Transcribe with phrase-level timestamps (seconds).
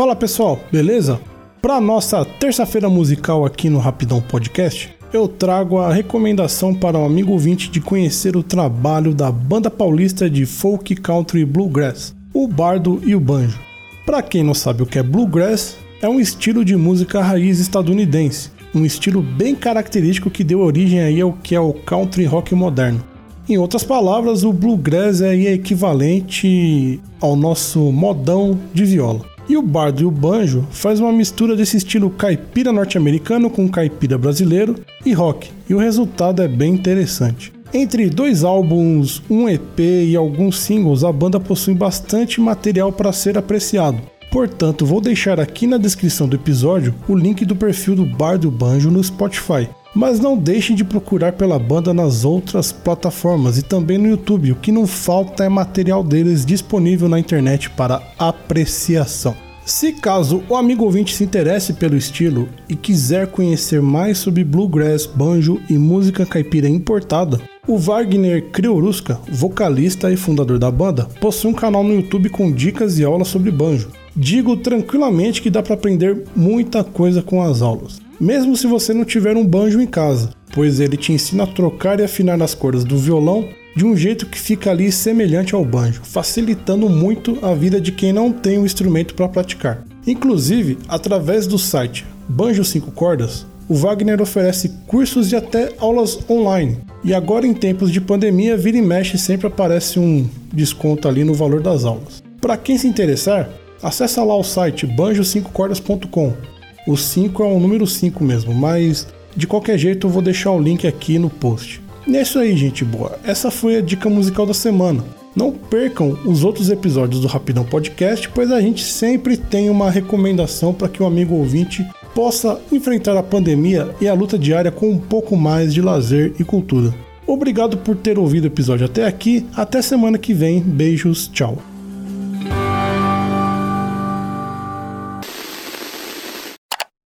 [0.00, 1.20] Fala pessoal, beleza?
[1.60, 7.04] Para nossa terça-feira musical aqui no Rapidão Podcast, eu trago a recomendação para o um
[7.04, 12.98] amigo ouvinte de conhecer o trabalho da banda paulista de folk country bluegrass, o Bardo
[13.04, 13.60] e o Banjo.
[14.06, 18.50] Para quem não sabe o que é bluegrass, é um estilo de música raiz estadunidense,
[18.74, 23.04] um estilo bem característico que deu origem aí ao que é o country rock moderno.
[23.46, 29.28] Em outras palavras, o bluegrass é equivalente ao nosso modão de viola.
[29.50, 34.16] E o bardo e o banjo faz uma mistura desse estilo caipira norte-americano com caipira
[34.16, 37.52] brasileiro e rock, e o resultado é bem interessante.
[37.74, 43.36] Entre dois álbuns, um EP e alguns singles, a banda possui bastante material para ser
[43.36, 44.00] apreciado.
[44.30, 48.46] Portanto, vou deixar aqui na descrição do episódio o link do perfil do Bardo e
[48.46, 49.68] o Banjo no Spotify.
[49.94, 54.52] Mas não deixem de procurar pela banda nas outras plataformas e também no YouTube.
[54.52, 59.34] O que não falta é material deles disponível na internet para apreciação.
[59.66, 65.06] Se caso o amigo ouvinte se interesse pelo estilo e quiser conhecer mais sobre bluegrass,
[65.06, 71.54] banjo e música caipira importada, o Wagner Criorusca, vocalista e fundador da banda, possui um
[71.54, 73.90] canal no YouTube com dicas e aulas sobre banjo.
[74.16, 79.04] Digo tranquilamente que dá para aprender muita coisa com as aulas mesmo se você não
[79.04, 82.84] tiver um banjo em casa, pois ele te ensina a trocar e afinar as cordas
[82.84, 87.80] do violão de um jeito que fica ali semelhante ao banjo, facilitando muito a vida
[87.80, 89.84] de quem não tem o um instrumento para praticar.
[90.06, 96.78] Inclusive, através do site Banjo 5 Cordas, o Wagner oferece cursos e até aulas online.
[97.04, 101.32] E agora em tempos de pandemia, vira e mexe sempre aparece um desconto ali no
[101.32, 102.22] valor das aulas.
[102.40, 103.48] Para quem se interessar,
[103.82, 109.78] acessa lá o site banjo5cordas.com o 5 é o número 5 mesmo, mas de qualquer
[109.78, 111.80] jeito eu vou deixar o link aqui no post.
[112.06, 113.18] E é isso aí, gente boa.
[113.24, 115.04] Essa foi a dica musical da semana.
[115.36, 120.74] Não percam os outros episódios do Rapidão Podcast, pois a gente sempre tem uma recomendação
[120.74, 124.98] para que o amigo ouvinte possa enfrentar a pandemia e a luta diária com um
[124.98, 126.92] pouco mais de lazer e cultura.
[127.26, 129.46] Obrigado por ter ouvido o episódio até aqui.
[129.54, 130.60] Até semana que vem.
[130.60, 131.69] Beijos, tchau.